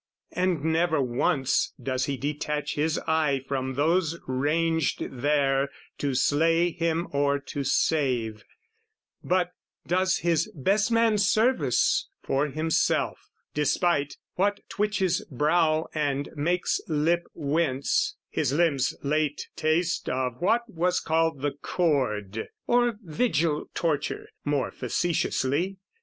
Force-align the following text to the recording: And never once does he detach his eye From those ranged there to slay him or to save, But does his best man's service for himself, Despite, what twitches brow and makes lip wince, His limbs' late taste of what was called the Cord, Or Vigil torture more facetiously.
And 0.31 0.63
never 0.65 0.99
once 0.99 1.73
does 1.79 2.05
he 2.05 2.17
detach 2.17 2.73
his 2.73 2.97
eye 3.05 3.43
From 3.47 3.75
those 3.75 4.17
ranged 4.25 5.03
there 5.11 5.69
to 5.99 6.15
slay 6.15 6.71
him 6.71 7.07
or 7.11 7.37
to 7.37 7.63
save, 7.63 8.43
But 9.23 9.51
does 9.85 10.17
his 10.17 10.51
best 10.55 10.91
man's 10.91 11.29
service 11.29 12.09
for 12.23 12.47
himself, 12.47 13.29
Despite, 13.53 14.17
what 14.37 14.67
twitches 14.69 15.23
brow 15.29 15.85
and 15.93 16.29
makes 16.35 16.81
lip 16.87 17.27
wince, 17.35 18.15
His 18.31 18.51
limbs' 18.51 18.95
late 19.03 19.49
taste 19.55 20.09
of 20.09 20.41
what 20.41 20.67
was 20.67 20.99
called 20.99 21.43
the 21.43 21.51
Cord, 21.51 22.47
Or 22.65 22.97
Vigil 23.03 23.69
torture 23.75 24.29
more 24.43 24.71
facetiously. 24.71 25.77